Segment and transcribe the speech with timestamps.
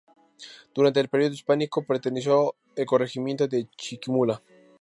[0.73, 4.41] Durante el período hispánico, perteneció al corregimiento de Chiquimula.